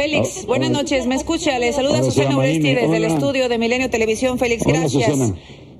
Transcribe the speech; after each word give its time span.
Félix, 0.00 0.46
buenas 0.46 0.70
noches, 0.70 1.06
me 1.06 1.14
escucha, 1.14 1.58
le 1.58 1.74
saluda 1.74 2.02
Susana 2.02 2.34
Uresti 2.38 2.74
desde 2.74 2.96
el 2.96 3.04
estudio 3.04 3.50
de 3.50 3.58
Milenio 3.58 3.90
Televisión. 3.90 4.38
Félix, 4.38 4.64
gracias. 4.64 5.34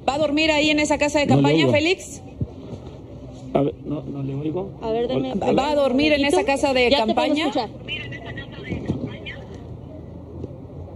¿Va 0.06 0.14
a 0.14 0.18
dormir 0.18 0.50
ahí 0.50 0.68
en 0.68 0.78
esa 0.78 0.98
casa 0.98 1.20
de 1.20 1.26
campaña, 1.26 1.66
Félix? 1.68 2.20
A 3.54 3.62
ver, 3.62 3.74
no, 3.82 4.02
no 4.02 4.22
le 4.22 4.34
oigo. 4.34 4.72
A 4.82 4.90
ver, 4.90 5.08
¿Va 5.58 5.70
a 5.70 5.74
dormir 5.74 6.12
en 6.12 6.26
esa 6.26 6.44
casa 6.44 6.74
de 6.74 6.90
campaña? 6.90 7.50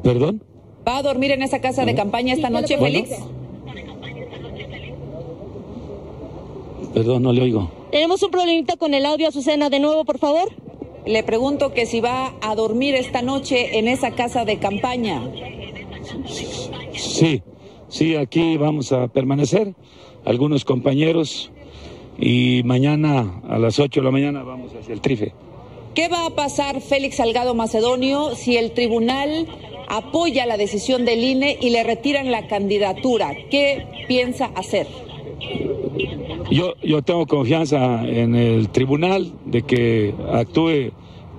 ¿Perdón? 0.03 0.43
¿Va 0.87 0.99
a 0.99 1.03
dormir 1.03 1.31
en 1.31 1.43
esa 1.43 1.63
casa 1.63 1.87
de 1.87 1.95
campaña 1.95 2.35
esta 2.35 2.51
noche, 2.51 2.77
Félix? 2.77 3.11
Perdón, 6.93 7.23
no 7.23 7.33
le 7.33 7.41
oigo. 7.41 7.71
Tenemos 7.91 8.23
un 8.23 8.31
problemita 8.31 8.77
con 8.77 8.93
el 8.93 9.07
audio, 9.07 9.29
Azucena, 9.29 9.71
de 9.71 9.81
nuevo, 9.81 10.05
por 10.05 10.19
favor. 10.19 10.64
Le 11.07 11.23
pregunto 11.23 11.73
que 11.75 11.87
si 11.87 12.01
va 12.01 12.35
a 12.41 12.55
dormir 12.55 12.95
esta 12.95 13.21
noche 13.21 13.79
en 13.79 13.89
esa 13.89 14.13
casa 14.13 14.45
de 14.45 14.59
campaña. 14.59 15.23
Sí, 16.95 17.43
sí, 17.89 18.17
aquí 18.17 18.57
vamos 18.57 18.93
a 18.93 19.09
permanecer, 19.09 19.75
algunos 20.25 20.65
compañeros, 20.65 21.51
y 22.19 22.63
mañana 22.65 23.43
a 23.49 23.59
las 23.59 23.79
8 23.79 24.01
de 24.01 24.05
la 24.05 24.11
mañana 24.11 24.43
vamos 24.43 24.73
hacia 24.75 24.95
el 24.95 25.01
trife. 25.01 25.33
¿Qué 25.95 26.09
va 26.09 26.27
a 26.27 26.31
pasar, 26.31 26.81
Félix 26.81 27.17
Salgado 27.17 27.55
Macedonio, 27.55 28.35
si 28.35 28.57
el 28.57 28.73
tribunal 28.73 29.47
apoya 29.89 30.47
la 30.47 30.57
decisión 30.57 31.05
del 31.05 31.23
INE 31.23 31.59
y 31.61 31.71
le 31.71 31.85
retiran 31.85 32.31
la 32.33 32.47
candidatura? 32.49 33.33
¿Qué 33.51 33.87
piensa 34.09 34.47
hacer? 34.55 34.87
Yo, 36.51 36.75
yo 36.83 37.03
tengo 37.03 37.27
confianza 37.27 38.07
en 38.07 38.35
el 38.35 38.69
tribunal 38.69 39.33
de 39.47 39.63
que 39.63 40.15
actúe 40.33 40.93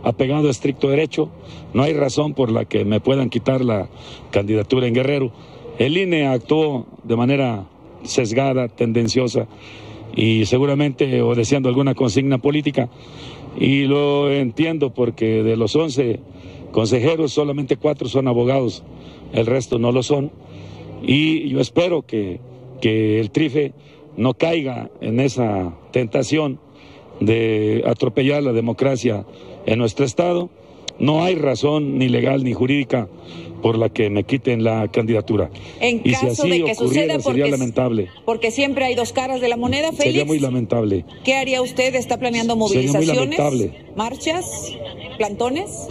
apegado 0.04 0.48
a 0.48 0.52
estricto 0.52 0.90
derecho. 0.90 1.30
No 1.73 1.84
hay 1.84 1.94
razón 1.94 2.34
por 2.34 2.52
la 2.52 2.66
que 2.66 2.86
me 2.86 3.00
puedan 3.00 3.30
quitar 3.30 3.64
la 3.64 3.90
candidatura 4.31 4.88
en 4.88 4.94
Guerrero. 4.94 5.31
El 5.80 5.98
INE 5.98 6.28
actuó 6.28 6.86
de 7.03 7.16
manera 7.16 7.67
sesgada, 8.03 8.67
tendenciosa 8.67 9.48
y 10.16 10.45
seguramente 10.45 11.22
obedeciendo 11.22 11.70
alguna 11.70 11.95
consigna 11.95 12.38
política. 12.38 12.89
Y 13.58 13.83
lo 13.86 14.31
entiendo 14.31 14.94
porque 14.94 15.44
de 15.44 15.58
los 15.58 15.76
11 15.76 16.20
consejeros 16.72 17.31
solamente 17.31 17.78
cuatro 17.78 18.08
son 18.08 18.28
abogados, 18.28 18.83
el 19.33 19.45
resto 19.45 19.80
no 19.80 19.92
lo 19.92 20.03
son. 20.03 20.31
Y 21.03 21.50
yo 21.50 21.59
espero 21.59 22.03
que, 22.03 22.39
que 22.81 23.20
el 23.20 23.31
TRIFE 23.31 23.73
no 24.17 24.33
caiga 24.33 24.89
en 25.02 25.19
esa 25.19 25.73
tentación 25.91 26.59
de 27.19 27.83
atropellar 27.85 28.44
la 28.44 28.53
democracia 28.53 29.25
en 29.66 29.80
nuestro 29.80 30.05
Estado. 30.05 30.49
No 30.99 31.23
hay 31.23 31.35
razón 31.35 31.97
ni 31.97 32.08
legal 32.08 32.43
ni 32.43 32.53
jurídica 32.53 33.09
por 33.61 33.77
la 33.77 33.89
que 33.89 34.09
me 34.09 34.23
quiten 34.23 34.63
la 34.63 34.88
candidatura. 34.89 35.49
En 35.80 36.02
y 36.03 36.11
caso 36.11 36.27
si 36.27 36.41
así 36.41 36.49
de 36.49 36.63
que 36.63 36.75
suceda, 36.75 37.13
porque, 37.16 37.39
sería 37.39 37.47
lamentable. 37.47 38.09
Porque 38.23 38.52
siempre 38.52 38.86
hay 38.86 38.95
dos 38.95 39.11
caras 39.11 39.41
de 39.41 39.49
la 39.49 39.58
moneda, 39.58 39.88
Félix. 39.88 40.03
Sería 40.03 40.25
muy 40.25 40.39
lamentable. 40.39 41.03
¿Qué 41.23 41.33
haría 41.33 41.61
usted? 41.61 41.95
¿Está 41.95 42.17
planeando 42.17 42.55
movilizaciones? 42.55 43.39
¿Marchas? 43.95 44.77
¿Plantones? 45.17 45.88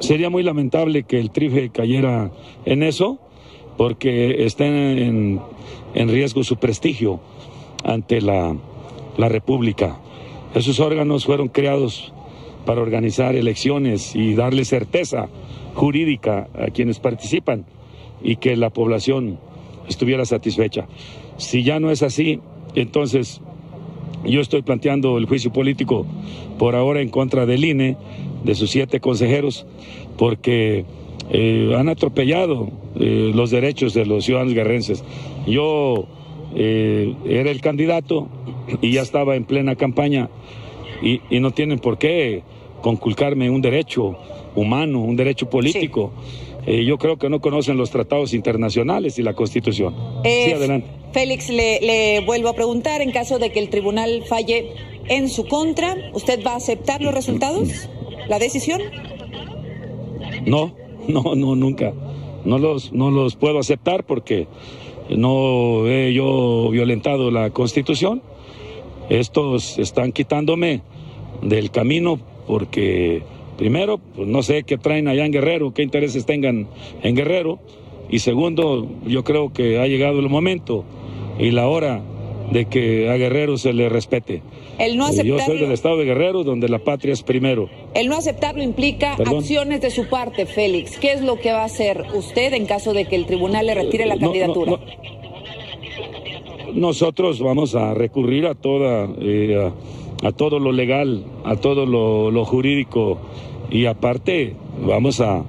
sería 0.00 0.30
muy 0.30 0.42
lamentable 0.42 1.04
que 1.04 1.18
el 1.18 1.30
TRIFE 1.30 1.70
cayera 1.70 2.30
en 2.64 2.82
eso, 2.82 3.18
porque 3.76 4.44
está 4.44 4.66
en, 4.66 5.40
riesgo 5.94 6.44
su 6.44 6.56
prestigio 6.56 7.20
ante 7.84 8.20
la, 8.20 8.56
la 9.16 9.28
República. 9.28 9.98
Esos 10.54 10.80
órganos 10.80 11.24
fueron 11.24 11.48
creados 11.48 12.12
para 12.64 12.80
organizar 12.80 13.34
elecciones 13.34 14.14
y 14.14 14.34
darle 14.34 14.64
certeza 14.64 15.28
jurídica 15.74 16.48
a 16.54 16.70
quienes 16.70 16.98
participan 16.98 17.66
y 18.22 18.36
que 18.36 18.56
la 18.56 18.70
población 18.70 19.38
estuviera 19.88 20.24
satisfecha. 20.24 20.86
Si 21.36 21.62
ya 21.62 21.80
no 21.80 21.90
es 21.90 22.02
así, 22.02 22.40
entonces 22.74 23.40
yo 24.24 24.40
estoy 24.40 24.62
planteando 24.62 25.18
el 25.18 25.26
juicio 25.26 25.52
político 25.52 26.06
por 26.58 26.74
ahora 26.74 27.00
en 27.00 27.10
contra 27.10 27.46
del 27.46 27.64
INE, 27.64 27.96
de 28.44 28.54
sus 28.54 28.70
siete 28.70 29.00
consejeros, 29.00 29.66
porque 30.16 30.84
eh, 31.30 31.74
han 31.76 31.88
atropellado 31.88 32.70
eh, 32.98 33.32
los 33.34 33.50
derechos 33.50 33.94
de 33.94 34.06
los 34.06 34.24
ciudadanos 34.24 34.54
guerrenses. 34.54 35.04
Yo 35.46 36.06
eh, 36.54 37.14
era 37.26 37.50
el 37.50 37.60
candidato 37.60 38.28
y 38.80 38.92
ya 38.92 39.02
estaba 39.02 39.36
en 39.36 39.44
plena 39.44 39.76
campaña 39.76 40.30
y, 41.02 41.20
no 41.40 41.50
tienen 41.50 41.78
por 41.78 41.98
qué 41.98 42.42
conculcarme 42.80 43.50
un 43.50 43.60
derecho 43.60 44.16
humano, 44.54 45.00
un 45.00 45.16
derecho 45.16 45.50
político. 45.50 46.12
yo 46.66 46.96
creo 46.96 47.18
que 47.18 47.28
no 47.28 47.40
conocen 47.40 47.76
los 47.76 47.90
tratados 47.90 48.32
internacionales 48.32 49.18
y 49.18 49.22
la 49.22 49.34
Constitución. 49.34 49.94
sí, 50.24 50.52
adelante. 50.52 50.88
Félix, 51.12 51.48
le, 51.48 51.80
le 51.80 52.20
vuelvo 52.20 52.48
a 52.48 52.54
preguntar, 52.54 53.00
en 53.00 53.12
caso 53.12 53.38
de 53.38 53.52
que 53.52 53.60
el 53.60 53.68
tribunal 53.68 54.24
falle 54.26 54.72
en 55.08 55.28
su 55.28 55.46
contra, 55.46 55.96
¿usted 56.12 56.44
va 56.44 56.52
a 56.52 56.56
aceptar 56.56 57.02
los 57.02 57.14
resultados, 57.14 57.88
la 58.28 58.38
decisión? 58.38 58.80
No, 60.46 60.74
no, 61.08 61.34
no, 61.34 61.54
nunca. 61.54 61.92
No 62.44 62.58
los, 62.58 62.92
no 62.92 63.10
los 63.10 63.36
puedo 63.36 63.58
aceptar 63.58 64.04
porque 64.04 64.46
no 65.08 65.86
he 65.86 66.12
yo 66.12 66.70
violentado 66.70 67.30
la 67.30 67.50
Constitución. 67.50 68.22
Estos 69.08 69.78
están 69.78 70.12
quitándome 70.12 70.82
del 71.42 71.70
camino 71.70 72.18
porque, 72.46 73.22
primero, 73.56 73.98
pues 73.98 74.28
no 74.28 74.42
sé 74.42 74.64
qué 74.64 74.78
traen 74.78 75.08
allá 75.08 75.26
en 75.26 75.32
Guerrero, 75.32 75.74
qué 75.74 75.82
intereses 75.82 76.26
tengan 76.26 76.68
en 77.02 77.14
Guerrero. 77.14 77.58
Y 78.10 78.20
segundo, 78.20 78.88
yo 79.06 79.24
creo 79.24 79.52
que 79.52 79.78
ha 79.78 79.86
llegado 79.86 80.20
el 80.20 80.28
momento 80.28 80.84
y 81.38 81.50
la 81.50 81.68
hora 81.68 82.02
de 82.50 82.66
que 82.66 83.10
a 83.10 83.16
Guerrero 83.16 83.56
se 83.56 83.72
le 83.72 83.88
respete. 83.88 84.42
El 84.78 84.96
no 84.96 85.04
aceptarlo, 85.06 85.38
Yo 85.38 85.44
soy 85.44 85.58
del 85.58 85.72
estado 85.72 85.98
de 85.98 86.04
Guerrero, 86.04 86.44
donde 86.44 86.68
la 86.68 86.78
patria 86.78 87.12
es 87.12 87.22
primero. 87.22 87.68
El 87.94 88.08
no 88.08 88.16
aceptarlo 88.16 88.62
implica 88.62 89.14
acciones 89.14 89.80
de 89.80 89.90
su 89.90 90.08
parte, 90.08 90.46
Félix. 90.46 90.98
¿Qué 90.98 91.12
es 91.12 91.22
lo 91.22 91.38
que 91.38 91.52
va 91.52 91.62
a 91.62 91.66
hacer 91.66 92.04
usted 92.14 92.52
en 92.54 92.66
caso 92.66 92.92
de 92.92 93.06
que 93.06 93.16
el 93.16 93.26
tribunal 93.26 93.66
le 93.66 93.74
retire 93.74 94.06
la 94.06 94.16
candidatura? 94.16 94.78
Nosotros 96.74 97.40
vamos 97.40 97.74
a 97.74 97.94
recurrir 97.94 98.46
a 98.46 98.54
toda, 98.54 99.08
eh, 99.20 99.70
a, 100.22 100.32
todo 100.32 100.58
lo 100.58 100.72
legal, 100.72 101.24
a 101.44 101.56
todo 101.56 101.86
lo, 101.86 102.44
jurídico 102.44 103.18
y 103.70 103.86
aparte 103.86 104.54
vamos 104.84 105.20
a, 105.20 105.44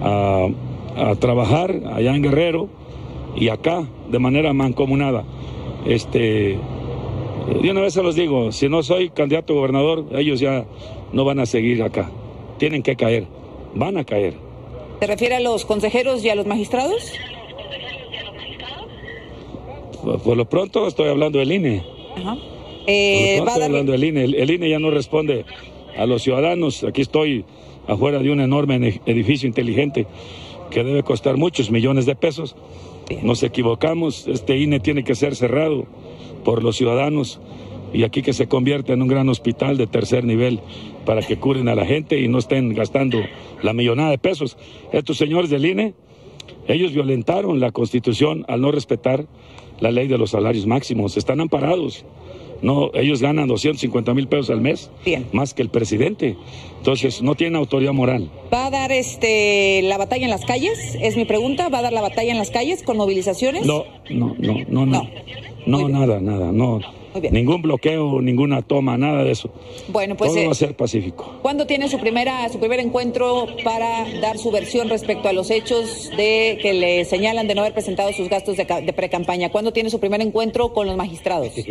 a 0.00 1.14
trabajar 1.18 1.80
allá 1.92 2.14
en 2.14 2.22
Guerrero 2.22 2.68
y 3.36 3.48
acá 3.48 3.84
de 4.10 4.18
manera 4.18 4.52
mancomunada. 4.52 5.24
Este, 5.86 6.58
de 7.62 7.70
una 7.70 7.80
vez 7.80 7.94
se 7.94 8.02
los 8.02 8.14
digo, 8.14 8.52
si 8.52 8.68
no 8.68 8.82
soy 8.82 9.10
candidato 9.10 9.52
a 9.52 9.56
gobernador, 9.56 10.06
ellos 10.12 10.40
ya 10.40 10.64
no 11.12 11.24
van 11.24 11.40
a 11.40 11.46
seguir 11.46 11.82
acá. 11.82 12.10
Tienen 12.58 12.82
que 12.82 12.96
caer, 12.96 13.26
van 13.74 13.96
a 13.96 14.04
caer. 14.04 14.34
¿Se 15.00 15.06
refiere 15.06 15.36
a 15.36 15.40
los 15.40 15.64
consejeros 15.64 16.24
y 16.24 16.28
a 16.28 16.34
los 16.34 16.46
magistrados? 16.46 17.12
Por, 20.24 20.36
lo 20.36 20.48
pronto 20.48 20.86
estoy 20.86 21.08
hablando 21.08 21.38
del 21.38 21.52
INE. 21.52 21.82
Ajá. 22.16 22.36
Eh, 22.86 23.36
estoy 23.36 23.62
hablando 23.62 23.92
del 23.92 24.04
INE. 24.04 24.24
El, 24.24 24.50
INE 24.50 24.68
ya 24.68 24.78
no 24.78 24.90
responde 24.90 25.44
a 25.96 26.06
los 26.06 26.22
ciudadanos. 26.22 26.84
Aquí 26.84 27.02
estoy 27.02 27.44
afuera 27.86 28.18
de 28.18 28.30
un 28.30 28.40
enorme 28.40 29.00
edificio 29.06 29.46
inteligente 29.46 30.06
que 30.70 30.84
debe 30.84 31.02
costar 31.02 31.36
muchos 31.36 31.70
millones 31.70 32.06
de 32.06 32.14
pesos. 32.14 32.56
Nos 33.22 33.42
equivocamos, 33.42 34.26
este 34.28 34.56
INE 34.58 34.80
tiene 34.80 35.04
que 35.04 35.14
ser 35.14 35.34
cerrado 35.34 35.84
por 36.44 36.62
los 36.62 36.76
ciudadanos 36.76 37.40
y 37.92 38.04
aquí 38.04 38.22
que 38.22 38.32
se 38.32 38.46
convierta 38.46 38.92
en 38.92 39.02
un 39.02 39.08
gran 39.08 39.28
hospital 39.28 39.76
de 39.76 39.86
tercer 39.86 40.24
nivel 40.24 40.60
para 41.04 41.22
que 41.22 41.38
curen 41.38 41.68
a 41.68 41.74
la 41.74 41.84
gente 41.84 42.20
y 42.20 42.28
no 42.28 42.38
estén 42.38 42.72
gastando 42.72 43.18
la 43.62 43.72
millonada 43.72 44.10
de 44.10 44.18
pesos. 44.18 44.56
Estos 44.92 45.18
señores 45.18 45.50
del 45.50 45.66
INE, 45.66 45.94
ellos 46.68 46.92
violentaron 46.92 47.58
la 47.60 47.72
constitución 47.72 48.44
al 48.48 48.60
no 48.60 48.70
respetar 48.70 49.26
la 49.80 49.90
ley 49.90 50.08
de 50.08 50.18
los 50.18 50.30
salarios 50.30 50.66
máximos, 50.66 51.16
están 51.16 51.40
amparados. 51.40 52.04
No, 52.62 52.90
ellos 52.94 53.22
ganan 53.22 53.48
250 53.48 54.14
mil 54.14 54.28
pesos 54.28 54.50
al 54.50 54.60
mes, 54.60 54.90
más 55.32 55.54
que 55.54 55.62
el 55.62 55.68
presidente. 55.70 56.36
Entonces, 56.78 57.22
no 57.22 57.34
tienen 57.34 57.56
autoridad 57.56 57.92
moral. 57.92 58.30
¿Va 58.52 58.66
a 58.66 58.70
dar 58.70 58.92
este 58.92 59.82
la 59.82 59.98
batalla 59.98 60.24
en 60.24 60.30
las 60.30 60.44
calles? 60.44 60.96
Es 61.00 61.16
mi 61.16 61.24
pregunta. 61.24 61.68
¿Va 61.68 61.78
a 61.78 61.82
dar 61.82 61.92
la 61.92 62.00
batalla 62.00 62.32
en 62.32 62.38
las 62.38 62.50
calles 62.50 62.82
con 62.82 62.96
movilizaciones? 62.96 63.64
No, 63.66 63.84
no, 64.10 64.34
no, 64.38 64.54
no, 64.68 64.86
no. 64.86 65.02
No, 65.02 65.10
nada, 65.66 66.20
nada, 66.20 66.52
no. 66.52 66.80
Ningún 67.32 67.60
bloqueo, 67.60 68.20
ninguna 68.22 68.62
toma, 68.62 68.96
nada 68.96 69.24
de 69.24 69.32
eso. 69.32 69.50
Bueno, 69.88 70.16
pues. 70.16 70.30
Todo 70.32 70.42
va 70.44 70.48
a 70.50 70.52
eh, 70.52 70.54
ser 70.54 70.76
pacífico. 70.76 71.38
¿Cuándo 71.42 71.66
tiene 71.66 71.88
su, 71.88 71.98
primera, 71.98 72.48
su 72.48 72.60
primer 72.60 72.78
encuentro 72.78 73.46
para 73.64 74.06
dar 74.20 74.38
su 74.38 74.52
versión 74.52 74.88
respecto 74.88 75.28
a 75.28 75.32
los 75.32 75.50
hechos 75.50 76.08
de 76.16 76.58
que 76.62 76.72
le 76.72 77.04
señalan 77.04 77.48
de 77.48 77.56
no 77.56 77.62
haber 77.62 77.72
presentado 77.72 78.12
sus 78.12 78.28
gastos 78.28 78.56
de, 78.56 78.64
de 78.64 78.92
pre-campaña? 78.92 79.50
¿Cuándo 79.50 79.72
tiene 79.72 79.90
su 79.90 79.98
primer 79.98 80.20
encuentro 80.20 80.72
con 80.72 80.86
los 80.86 80.96
magistrados? 80.96 81.52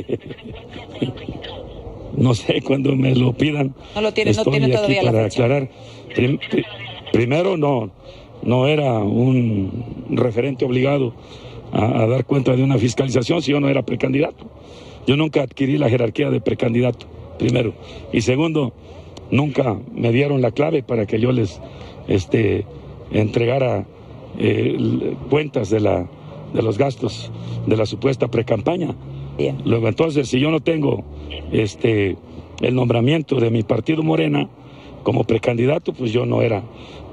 No 2.17 2.33
sé, 2.33 2.61
cuando 2.61 2.95
me 2.97 3.15
lo 3.15 3.31
pidan. 3.31 3.73
No 3.95 4.01
lo 4.01 4.13
tiene, 4.13 4.33
no 4.33 4.43
tiene 4.43 4.65
aquí 4.65 4.75
todavía 4.75 5.03
la 5.03 5.11
para 5.11 5.23
fecha. 5.25 5.43
aclarar. 5.45 5.69
Prim- 6.13 6.39
pri- 6.49 6.65
primero, 7.13 7.55
no, 7.55 7.91
no 8.43 8.67
era 8.67 8.99
un 8.99 9.83
referente 10.09 10.65
obligado 10.65 11.13
a, 11.71 12.03
a 12.03 12.07
dar 12.07 12.25
cuenta 12.25 12.55
de 12.55 12.63
una 12.63 12.77
fiscalización 12.77 13.41
si 13.41 13.51
yo 13.51 13.59
no 13.59 13.69
era 13.69 13.83
precandidato. 13.83 14.45
Yo 15.07 15.17
nunca 15.17 15.41
adquirí 15.41 15.77
la 15.77 15.89
jerarquía 15.89 16.29
de 16.29 16.41
precandidato, 16.41 17.07
primero. 17.37 17.73
Y 18.13 18.21
segundo, 18.21 18.73
nunca 19.31 19.77
me 19.93 20.11
dieron 20.11 20.41
la 20.41 20.51
clave 20.51 20.83
para 20.83 21.05
que 21.05 21.19
yo 21.19 21.31
les 21.31 21.59
este, 22.07 22.65
entregara 23.11 23.85
eh, 24.37 25.15
cuentas 25.29 25.69
de, 25.69 25.79
la, 25.79 26.07
de 26.53 26.61
los 26.61 26.77
gastos 26.77 27.31
de 27.65 27.77
la 27.77 27.85
supuesta 27.85 28.27
precampaña. 28.27 28.95
Luego, 29.63 29.87
entonces, 29.87 30.27
si 30.27 30.39
yo 30.39 30.51
no 30.51 30.59
tengo 30.59 31.03
este, 31.53 32.17
el 32.59 32.75
nombramiento 32.75 33.39
de 33.39 33.49
mi 33.49 33.63
partido 33.63 34.03
Morena 34.03 34.49
como 35.03 35.23
precandidato, 35.23 35.93
pues 35.93 36.11
yo 36.11 36.25
no 36.25 36.41
era 36.41 36.61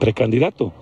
precandidato. 0.01 0.73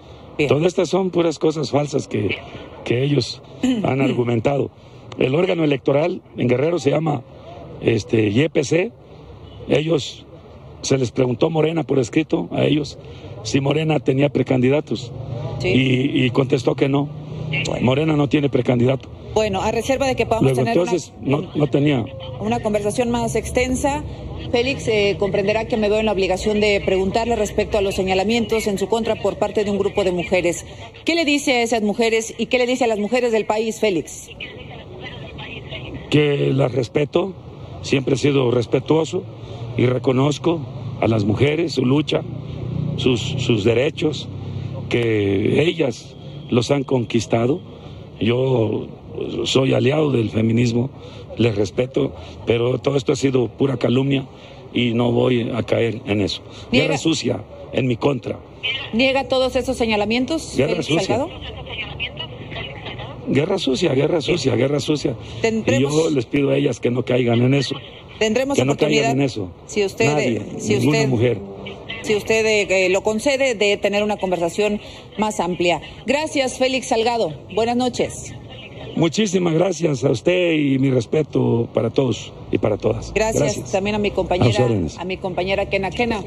Todas 0.49 0.67
estas 0.67 0.89
son 0.89 1.11
puras 1.11 1.39
cosas 1.39 1.71
falsas 1.71 2.09
que, 2.09 2.39
que 2.85 3.03
ellos 3.05 3.43
han 3.85 4.01
argumentado. 4.01 4.71
El 5.19 5.35
órgano 5.35 5.65
electoral 5.65 6.23
en 6.37 6.49
Guerrero 6.49 6.79
se 6.79 6.91
llama 6.91 7.23
este, 7.81 8.31
YPC. 8.31 8.93
Ellos, 9.69 10.27
se 10.83 10.99
les 10.99 11.13
preguntó 11.13 11.51
Morena 11.51 11.85
por 11.85 11.99
escrito 11.99 12.49
a 12.51 12.65
ellos 12.65 12.99
si 13.43 13.61
Morena 13.61 14.01
tenía 14.01 14.29
precandidatos. 14.29 15.13
Sí. 15.61 15.69
Y, 15.69 16.25
y 16.25 16.31
contestó 16.31 16.75
que 16.75 16.89
no. 16.89 17.09
Morena 17.81 18.17
no 18.17 18.29
tiene 18.29 18.49
precandidato. 18.49 19.09
Bueno, 19.35 19.63
a 19.63 19.71
reserva 19.73 20.07
de 20.07 20.15
que 20.15 20.27
podamos 20.27 20.53
Luego, 20.53 20.59
tener 20.65 20.77
entonces, 20.79 21.13
una, 21.23 21.39
no, 21.39 21.51
no 21.55 21.67
tenía. 21.67 22.05
una 22.41 22.61
conversación 22.61 23.11
más 23.11 23.35
extensa. 23.35 24.05
Félix 24.53 24.87
eh, 24.89 25.17
comprenderá 25.19 25.67
que 25.67 25.77
me 25.77 25.89
veo 25.89 25.99
en 25.99 26.07
la 26.07 26.13
obligación 26.13 26.61
de 26.61 26.81
preguntarle 26.85 27.35
respecto 27.35 27.77
a 27.79 27.81
los 27.81 27.97
señalamientos 27.97 28.67
en 28.69 28.79
su 28.79 28.89
contra 28.89 29.17
por 29.17 29.37
parte 29.37 29.65
de 29.65 29.71
un 29.71 29.79
grupo 29.79 30.05
de 30.05 30.13
mujeres. 30.13 30.65
¿Qué 31.05 31.15
le 31.17 31.25
dice 31.25 31.55
a 31.55 31.63
esas 31.63 31.83
mujeres 31.83 32.35
y 32.39 32.47
qué 32.47 32.59
le 32.59 32.67
dice 32.67 32.85
a 32.85 32.87
las 32.87 32.99
mujeres 32.99 33.33
del 33.33 33.47
país, 33.47 33.81
Félix? 33.81 34.29
que 36.11 36.53
las 36.53 36.71
respeto, 36.71 37.33
siempre 37.83 38.15
he 38.15 38.19
sido 38.19 38.53
respetuoso 38.53 39.25
y 39.77 39.87
reconozco 39.87 40.61
a 41.01 41.09
las 41.09 41.25
mujeres 41.25 41.73
su 41.73 41.85
lucha, 41.85 42.23
sus, 42.99 43.21
sus 43.21 43.65
derechos, 43.65 44.29
que 44.89 45.65
ellas 45.65 46.15
los 46.51 46.71
han 46.71 46.85
conquistado. 46.85 47.61
Yo 48.21 48.87
soy 49.45 49.75
aliado 49.75 50.11
del 50.11 50.31
feminismo, 50.31 50.91
les 51.37 51.55
respeto, 51.57 52.15
pero 52.47 52.79
todo 52.79 52.97
esto 52.97 53.13
ha 53.13 53.17
sido 53.17 53.49
pura 53.49 53.77
calumnia 53.77 54.27
y 54.73 54.93
no 54.95 55.13
voy 55.13 55.51
a 55.55 55.63
caer 55.63 56.01
en 56.07 56.21
eso. 56.21 56.43
Niega- 56.71 56.87
Guerra 56.89 56.99
sucia 56.99 57.45
en 57.73 57.87
mi 57.87 57.97
contra. 57.97 58.39
¿Niega 58.93 59.29
todos 59.29 59.57
esos 59.57 59.77
señalamientos, 59.77 60.55
Guerra 60.57 60.71
Félix 60.83 60.87
sucia. 60.87 61.07
Salgado? 61.07 61.29
Guerra 63.27 63.59
sucia, 63.59 63.95
guerra 63.95 64.21
sucia, 64.21 64.55
guerra 64.55 64.81
sucia. 64.81 65.17
Y 65.43 65.81
yo 65.81 66.11
les 66.11 66.27
pido 66.27 66.51
a 66.51 66.57
ellas 66.57 66.79
que 66.79 66.91
no 66.91 67.05
caigan 67.05 67.41
en 67.43 67.55
eso. 67.55 67.75
Tendremos 68.19 68.57
que 68.57 68.65
no 68.65 68.73
oportunidad, 68.73 69.03
caigan 69.05 69.21
en 69.21 69.27
eso. 69.27 69.51
si 69.67 69.85
usted, 69.85 70.07
Nadie, 70.07 70.43
si 70.59 70.75
ninguna 70.75 70.99
usted, 70.99 71.09
mujer. 71.09 71.39
si 72.03 72.15
usted 72.17 72.45
eh, 72.71 72.89
lo 72.91 73.03
concede, 73.03 73.55
de 73.55 73.77
tener 73.79 74.03
una 74.03 74.19
conversación 74.19 74.81
más 75.19 75.41
amplia. 75.41 75.81
Gracias, 76.07 76.59
Félix 76.59 76.89
Salgado. 76.89 77.33
Buenas 77.55 77.77
noches. 77.77 78.35
Muchísimas 78.97 79.55
gracias 79.55 80.05
a 80.05 80.11
usted 80.11 80.53
y 80.53 80.79
mi 80.79 80.91
respeto 80.91 81.69
para 81.75 81.91
todos 81.91 82.33
y 82.51 82.59
para 82.59 82.77
todas. 82.77 83.13
Gracias, 83.13 83.71
también 83.73 83.97
a 83.97 83.99
mi 83.99 84.11
compañera, 84.11 84.69
a 84.99 85.05
mi 85.05 85.17
compañera 85.17 85.67
Kena 85.69 85.91
Kena. 85.91 86.23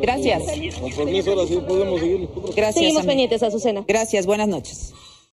Gracias. 0.00 0.42
Con 0.80 0.90
permiso, 0.92 1.32
ahora 1.32 1.46
sí 1.46 1.58
podemos 1.66 2.00
seguir. 2.00 2.28
Gracias. 2.56 2.74
Seguimos 2.74 3.04
pendientes, 3.04 3.42
Azucena. 3.42 3.84
Gracias, 3.86 4.26
buenas 4.26 4.48
noches. 4.48 4.94